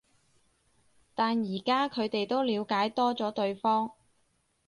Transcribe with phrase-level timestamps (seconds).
[1.13, 3.91] 但而家佢哋都了解多咗對方